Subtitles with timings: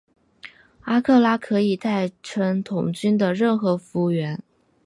[0.79, 4.41] 阿克拉可以代称童军的任何服务员。